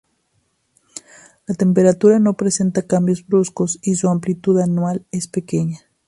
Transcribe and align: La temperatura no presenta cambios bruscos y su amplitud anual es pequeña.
La 1.47 1.53
temperatura 1.53 2.17
no 2.17 2.33
presenta 2.33 2.87
cambios 2.87 3.23
bruscos 3.27 3.77
y 3.83 3.93
su 3.97 4.09
amplitud 4.09 4.59
anual 4.59 5.05
es 5.11 5.27
pequeña. 5.27 5.79